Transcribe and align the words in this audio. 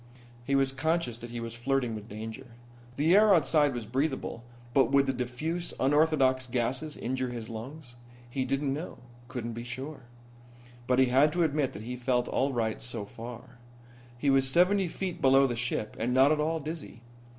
He 0.43 0.55
was 0.55 0.71
conscious 0.71 1.19
that 1.19 1.29
he 1.29 1.39
was 1.39 1.53
flirting 1.53 1.93
with 1.93 2.09
danger. 2.09 2.47
The 2.95 3.15
air 3.15 3.35
outside 3.35 3.75
was 3.75 3.85
breathable, 3.85 4.43
but 4.73 4.89
would 4.91 5.05
the 5.05 5.13
diffuse, 5.13 5.75
unorthodox 5.79 6.47
gases 6.47 6.97
injure 6.97 7.29
his 7.29 7.49
lungs? 7.49 7.97
He 8.27 8.43
didn't 8.43 8.73
know, 8.73 8.97
couldn't 9.27 9.53
be 9.53 9.63
sure. 9.63 10.05
But 10.87 10.97
he 10.97 11.05
had 11.05 11.31
to 11.33 11.43
admit 11.43 11.73
that 11.73 11.83
he 11.83 11.95
felt 11.97 12.27
all 12.27 12.51
right 12.51 12.81
so 12.81 13.05
far. 13.05 13.59
He 14.17 14.31
was 14.31 14.49
seventy 14.49 14.87
feet 14.87 15.21
below 15.21 15.45
the 15.45 15.55
ship 15.55 15.95
and 15.99 16.15
not 16.15 16.31
at 16.31 16.39
all 16.39 16.59
dizzy. 16.59 17.03